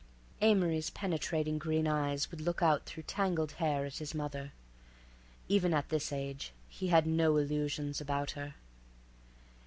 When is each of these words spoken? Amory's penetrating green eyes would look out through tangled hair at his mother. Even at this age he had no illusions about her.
Amory's 0.41 0.89
penetrating 0.89 1.59
green 1.59 1.87
eyes 1.87 2.31
would 2.31 2.41
look 2.41 2.63
out 2.63 2.87
through 2.87 3.03
tangled 3.03 3.51
hair 3.61 3.85
at 3.85 3.97
his 3.97 4.15
mother. 4.15 4.51
Even 5.47 5.75
at 5.75 5.89
this 5.89 6.11
age 6.11 6.53
he 6.67 6.87
had 6.87 7.05
no 7.05 7.37
illusions 7.37 8.01
about 8.01 8.31
her. 8.31 8.55